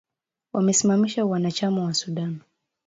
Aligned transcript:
Wamesimamisha 0.53 1.25
uanachama 1.25 1.83
wa 1.83 1.93
Sudan 1.93 2.39